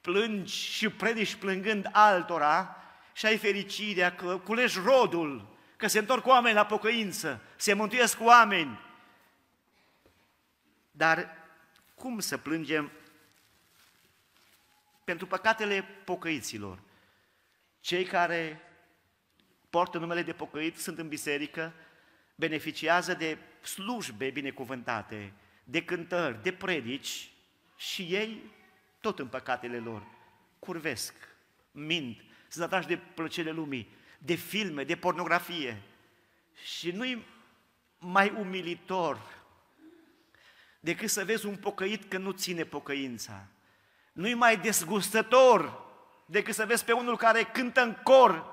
[0.00, 2.76] Plângi și predici plângând altora
[3.12, 8.80] și ai fericirea că culegi rodul, că se întorc oameni la pocăință, se mântuiesc oameni.
[10.90, 11.45] Dar
[11.96, 12.92] cum să plângem
[15.04, 16.82] pentru păcatele pocăiților?
[17.80, 18.60] Cei care
[19.70, 21.72] portă numele de pocăit sunt în biserică,
[22.34, 25.32] beneficiază de slujbe binecuvântate,
[25.64, 27.30] de cântări, de predici
[27.76, 28.52] și ei,
[29.00, 30.06] tot în păcatele lor,
[30.58, 31.14] curvesc,
[31.70, 33.88] mint, sunt atrași de plăcerile lumii,
[34.18, 35.82] de filme, de pornografie.
[36.64, 37.26] Și nu-i
[37.98, 39.35] mai umilitor
[40.86, 43.46] decât să vezi un pocăit că nu ține pocăința.
[44.12, 45.84] Nu-i mai desgustător
[46.26, 48.44] decât să vezi pe unul care cântă în cor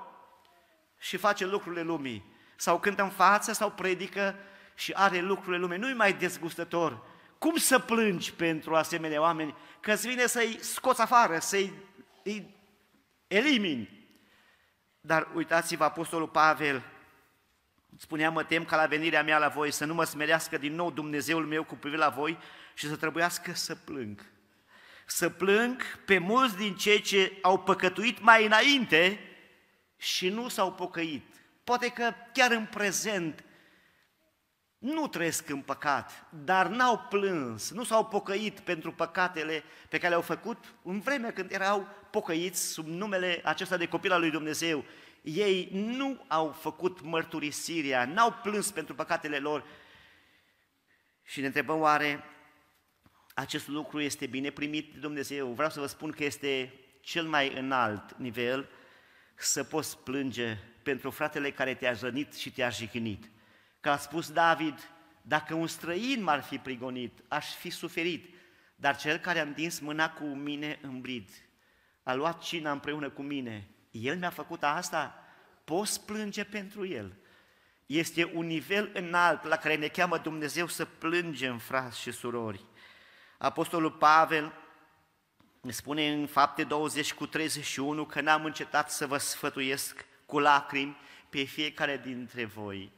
[0.98, 2.24] și face lucrurile lumii.
[2.56, 4.34] Sau cântă în față sau predică
[4.74, 5.78] și are lucrurile lumii.
[5.78, 7.02] Nu-i mai desgustător.
[7.38, 9.54] Cum să plângi pentru asemenea oameni?
[9.80, 11.72] Că îți vine să-i scoți afară, să-i
[13.26, 14.06] elimini.
[15.00, 16.82] Dar uitați-vă, Apostolul Pavel
[17.98, 20.90] spunea, mă tem ca la venirea mea la voi să nu mă smerească din nou
[20.90, 22.38] Dumnezeul meu cu privire la voi
[22.74, 24.20] și să trebuiască să plâng.
[25.06, 29.20] Să plâng pe mulți din cei ce au păcătuit mai înainte
[29.96, 31.24] și nu s-au pocăit.
[31.64, 33.44] Poate că chiar în prezent
[34.78, 40.20] nu trăiesc în păcat, dar n-au plâns, nu s-au pocăit pentru păcatele pe care le-au
[40.20, 44.84] făcut în vremea când erau pocăiți sub numele acesta de copil al lui Dumnezeu.
[45.24, 49.64] Ei nu au făcut mărturisirea, n-au plâns pentru păcatele lor.
[51.22, 52.24] Și ne întrebăm oare
[53.34, 55.52] acest lucru este bine primit de Dumnezeu?
[55.52, 58.68] Vreau să vă spun că este cel mai înalt nivel
[59.34, 63.30] să poți plânge pentru fratele care te-a rănit și te-a jignit.
[63.80, 64.90] Că a spus David,
[65.22, 68.34] dacă un străin m-ar fi prigonit, aș fi suferit,
[68.76, 71.28] dar cel care a întins mâna cu mine în brid,
[72.02, 73.68] a luat cina împreună cu mine,
[74.00, 75.24] el mi-a făcut asta,
[75.64, 77.16] poți plânge pentru el.
[77.86, 82.64] Este un nivel înalt la care ne cheamă Dumnezeu să plângem, frați și surori.
[83.38, 84.52] Apostolul Pavel
[85.60, 90.96] ne spune în fapte 20 cu 31 că n-am încetat să vă sfătuiesc cu lacrimi
[91.28, 92.92] pe fiecare dintre voi.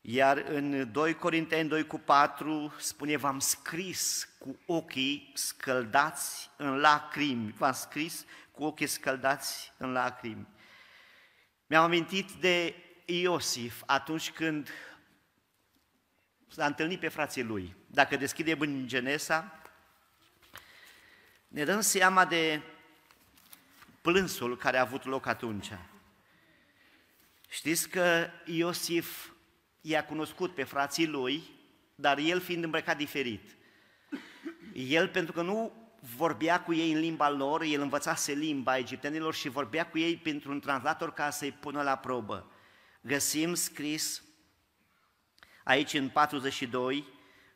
[0.00, 7.54] Iar în 2 Corinteni 2 cu 4 spune, v-am scris cu ochii scăldați în lacrimi,
[7.56, 10.48] v-am scris cu ochii scăldați în lacrimi.
[11.66, 12.74] Mi-am amintit de
[13.04, 14.70] Iosif atunci când
[16.48, 17.76] s-a întâlnit pe frații lui.
[17.86, 19.62] Dacă deschidem în Genesa,
[21.48, 22.62] ne dăm seama de
[24.00, 25.70] plânsul care a avut loc atunci.
[27.48, 29.30] Știți că Iosif
[29.80, 31.42] i-a cunoscut pe frații lui,
[31.94, 33.56] dar el fiind îmbrăcat diferit.
[34.74, 35.81] El, pentru că nu
[36.16, 40.50] vorbea cu ei în limba lor, el învățase limba egiptenilor și vorbea cu ei pentru
[40.50, 42.50] un translator ca să-i pună la probă.
[43.00, 44.22] Găsim scris
[45.64, 47.08] aici în 42,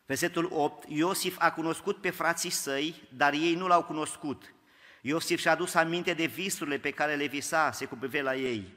[0.07, 4.55] versetul 8, Iosif a cunoscut pe frații săi, dar ei nu l-au cunoscut.
[5.01, 8.74] Iosif și-a adus aminte de visurile pe care le visase cu privire la ei.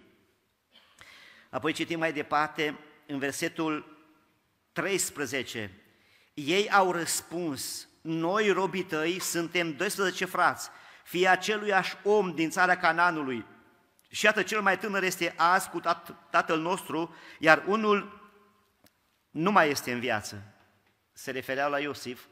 [1.50, 3.98] Apoi citim mai departe, în versetul
[4.72, 5.72] 13,
[6.34, 10.70] ei au răspuns, noi, robii tăi, suntem 12 frați,
[11.04, 13.46] fie aceluiași om din țara Cananului.
[14.10, 15.82] Și iată, cel mai tânăr este azi cu
[16.30, 18.30] tatăl nostru, iar unul
[19.30, 20.44] nu mai este în viață.
[21.14, 22.26] Se refereau la Iosif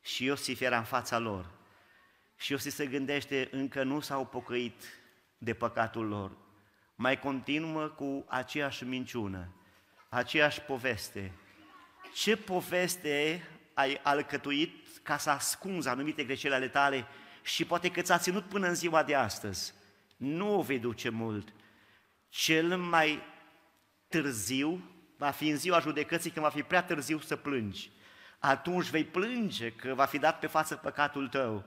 [0.00, 1.50] și Iosif era în fața lor.
[2.36, 4.82] Și Iosif se gândește, încă nu s-au pocăit
[5.38, 6.30] de păcatul lor.
[6.94, 9.48] Mai continuă cu aceeași minciună
[10.14, 11.32] aceeași poveste.
[12.14, 17.06] Ce poveste ai alcătuit ca să ascunzi anumite greșeli ale tale
[17.42, 19.74] și poate că ți-a ținut până în ziua de astăzi.
[20.16, 21.52] Nu o vei duce mult.
[22.28, 23.22] Cel mai
[24.08, 27.90] târziu va fi în ziua judecății când va fi prea târziu să plângi.
[28.38, 31.64] Atunci vei plânge că va fi dat pe față păcatul tău.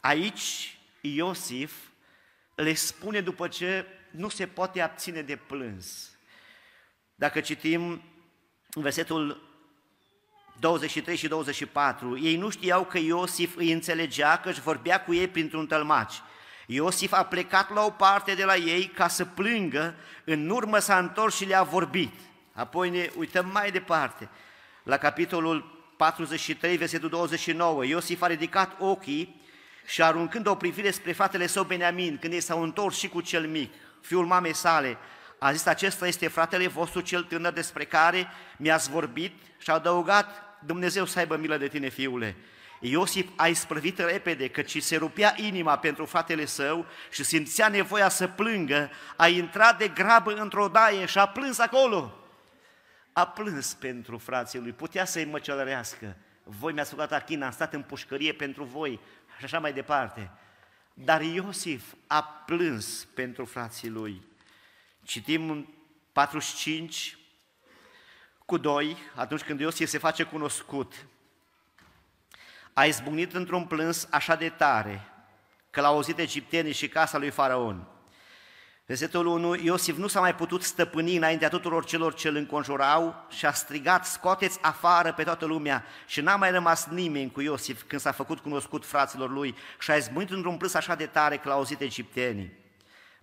[0.00, 1.74] Aici Iosif
[2.54, 6.16] le spune după ce nu se poate abține de plâns.
[7.14, 8.02] Dacă citim
[8.74, 9.45] versetul
[10.58, 12.18] 23 și 24.
[12.18, 16.22] Ei nu știau că Iosif îi înțelegea că își vorbea cu ei printr-un tălmaci.
[16.66, 19.94] Iosif a plecat la o parte de la ei ca să plângă,
[20.24, 22.12] în urmă s-a întors și le-a vorbit.
[22.52, 24.28] Apoi ne uităm mai departe,
[24.82, 27.84] la capitolul 43, versetul 29.
[27.84, 29.42] Iosif a ridicat ochii
[29.86, 33.46] și aruncând o privire spre fratele său Beniamin, când ei s-au întors și cu cel
[33.46, 34.98] mic, fiul mamei sale,
[35.38, 40.45] a zis, acesta este fratele vostru cel tânăr despre care mi-ați vorbit și a adăugat,
[40.66, 42.36] Dumnezeu să aibă milă de tine, fiule.
[42.80, 48.26] Iosif a isprăvit repede, căci se rupea inima pentru fratele său și simțea nevoia să
[48.26, 52.18] plângă, a intrat de grabă într-o daie și a plâns acolo.
[53.12, 56.16] A plâns pentru frații lui, putea să-i măcelărească.
[56.42, 59.00] Voi mi-ați făcut achina, am stat în pușcărie pentru voi
[59.38, 60.30] și așa mai departe.
[60.94, 64.22] Dar Iosif a plâns pentru frații lui.
[65.02, 65.74] Citim
[66.12, 67.18] 45
[68.46, 70.92] cu 2, atunci când Iosif se face cunoscut.
[72.72, 75.08] A izbucnit într-un plâns așa de tare,
[75.70, 77.86] că l-au auzit egiptenii și casa lui Faraon.
[78.86, 83.46] Versetul 1, Iosif nu s-a mai putut stăpâni înaintea tuturor celor ce îl înconjurau și
[83.46, 88.00] a strigat, scoateți afară pe toată lumea și n-a mai rămas nimeni cu Iosif când
[88.00, 91.56] s-a făcut cunoscut fraților lui și a izbucnit într-un plâns așa de tare că l-au
[91.56, 92.64] auzit egiptenii.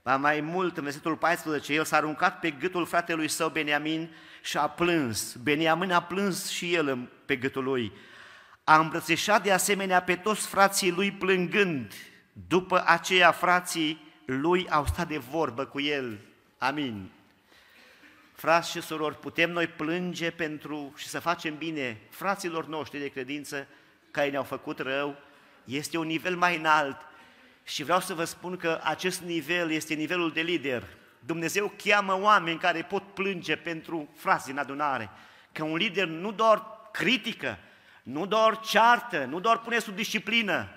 [0.04, 4.58] Ba mai mult, în versetul 14, el s-a aruncat pe gâtul fratelui său Beniamin și
[4.58, 5.36] a plâns.
[5.36, 7.92] Beniamin a plâns și el pe gâtul lui.
[8.64, 11.94] A îmbrățișat de asemenea pe toți frații lui plângând.
[12.48, 16.20] După aceea frații lui au stat de vorbă cu el.
[16.58, 17.12] Amin.
[18.34, 23.68] Frați și surori, putem noi plânge pentru și să facem bine fraților noștri de credință
[24.12, 25.16] care ne-au făcut rău.
[25.64, 26.98] Este un nivel mai înalt
[27.64, 30.84] și vreau să vă spun că acest nivel este nivelul de lider.
[31.20, 35.10] Dumnezeu cheamă oameni care pot plânge pentru frați din adunare.
[35.52, 37.58] Că un lider nu doar critică,
[38.04, 40.70] nu doar ceartă, nu doar pune sub disciplină.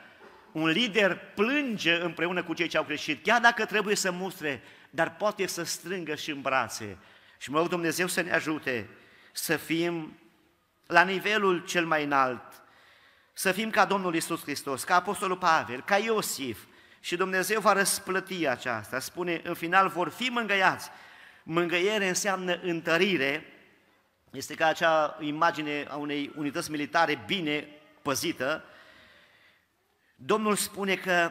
[0.52, 5.16] Un lider plânge împreună cu cei ce au greșit, chiar dacă trebuie să mustre, dar
[5.16, 6.98] poate să strângă și în brațe.
[7.38, 8.88] Și mă rog Dumnezeu să ne ajute
[9.32, 10.18] să fim
[10.86, 12.62] la nivelul cel mai înalt,
[13.32, 16.58] să fim ca Domnul Isus Hristos, ca Apostolul Pavel, ca Iosif,
[17.06, 18.98] și Dumnezeu va răsplăti aceasta.
[18.98, 20.90] Spune, în final vor fi mângăiați.
[21.42, 23.44] Mângăiere înseamnă întărire,
[24.30, 27.68] este ca acea imagine a unei unități militare bine
[28.02, 28.64] păzită.
[30.14, 31.30] Domnul spune că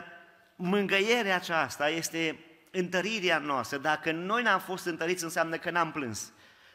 [0.55, 2.39] mângăierea aceasta este
[2.71, 3.78] întărirea noastră.
[3.78, 6.32] Dacă noi n-am fost întăriți, înseamnă că n-am plâns.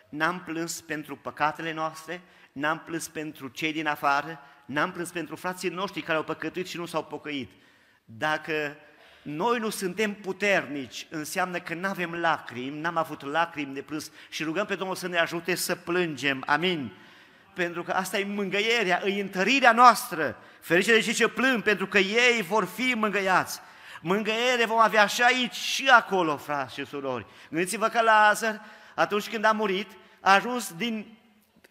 [0.08, 2.20] N-am plâns pentru păcatele noastre,
[2.52, 6.76] n-am plâns pentru cei din afară, n-am plâns pentru frații noștri care au păcătuit și
[6.76, 7.50] nu s-au pocăit.
[8.04, 8.76] Dacă
[9.22, 14.42] noi nu suntem puternici, înseamnă că nu avem lacrimi, n-am avut lacrimi de plâns și
[14.42, 16.42] rugăm pe Domnul să ne ajute să plângem.
[16.46, 16.92] Amin.
[17.54, 20.36] Pentru că asta e mângăierea, e întărirea noastră.
[20.60, 23.60] Ferice de cei ce plâng, pentru că ei vor fi mângăiați.
[24.02, 27.26] Mângăiere vom avea și aici și acolo, frați și surori.
[27.50, 28.60] Gândiți-vă că Lazar,
[28.94, 29.90] atunci când a murit,
[30.20, 31.18] a ajuns, din,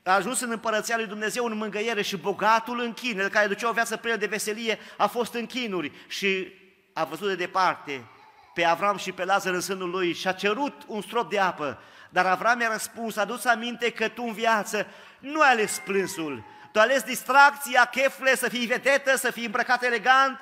[0.03, 3.69] a ajuns în împărăția lui Dumnezeu în mângăiere și bogatul în chin, el care ducea
[3.69, 6.58] o viață plină de veselie, a fost în chinuri și
[6.99, 8.05] a văzut de departe
[8.53, 11.81] pe Avram și pe Lazar în sânul lui și a cerut un strop de apă.
[12.09, 14.87] Dar Avram i-a răspuns, adus aminte că tu în viață
[15.19, 19.83] nu ai ales plânsul, tu ai ales distracția, chefle, să fii vedetă, să fii îmbrăcat
[19.83, 20.39] elegant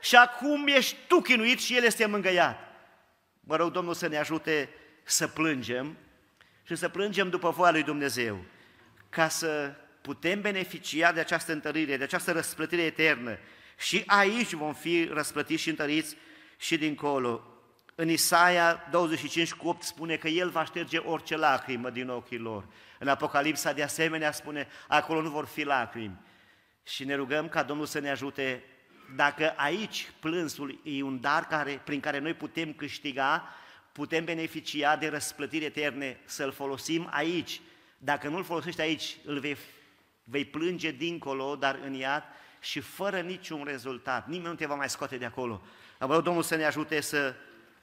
[0.00, 2.58] și acum ești tu chinuit și el este mângăiat.
[3.40, 4.68] Mă rog Domnul să ne ajute
[5.02, 5.96] să plângem
[6.62, 8.44] și să plângem după voia lui Dumnezeu,
[9.08, 13.38] ca să putem beneficia de această întărire, de această răsplătire eternă
[13.78, 16.16] și aici vom fi răsplătiți și întăriți
[16.58, 17.42] și dincolo.
[17.94, 22.64] În Isaia 25 cu 8 spune că El va șterge orice lacrimă din ochii lor.
[22.98, 26.20] În Apocalipsa de asemenea spune, acolo nu vor fi lacrimi.
[26.82, 28.64] Și ne rugăm ca Domnul să ne ajute,
[29.16, 33.48] dacă aici plânsul e un dar care, prin care noi putem câștiga,
[33.92, 37.60] putem beneficia de răsplătiri eterne, să-l folosim aici.
[37.98, 39.56] Dacă nu-l folosești aici, îl vei,
[40.24, 42.22] vei plânge dincolo, dar în iad,
[42.64, 44.26] și fără niciun rezultat.
[44.28, 45.62] Nimeni nu te va mai scoate de acolo.
[45.98, 47.34] Vreau Domnul să ne ajute să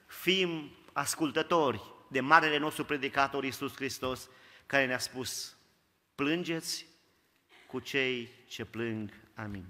[0.06, 4.28] fim ascultători de marele nostru predicator Iisus Hristos,
[4.66, 5.56] care ne-a spus,
[6.14, 6.86] plângeți
[7.66, 9.10] cu cei ce plâng.
[9.34, 9.64] Amin.